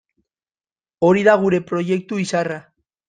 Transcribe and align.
Hori 1.09 1.25
da 1.29 1.35
gure 1.43 1.59
proiektu 1.73 2.23
izarra. 2.25 2.59